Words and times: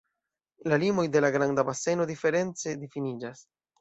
La 0.71 0.77
limoj 0.83 1.03
de 1.15 1.21
la 1.25 1.31
Granda 1.37 1.67
Baseno 1.69 2.07
diference 2.13 2.75
difiniĝas. 2.85 3.45